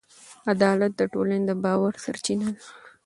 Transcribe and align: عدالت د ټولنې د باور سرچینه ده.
عدالت 0.51 0.91
د 0.97 1.01
ټولنې 1.13 1.45
د 1.49 1.51
باور 1.63 1.93
سرچینه 2.03 2.47
ده. 2.55 2.63